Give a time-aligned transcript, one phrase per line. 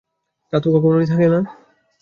[0.53, 1.39] তা তো কখনোই থাকে না!